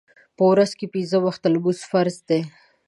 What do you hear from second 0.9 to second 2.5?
پنځه وخته لمونځ فرض دی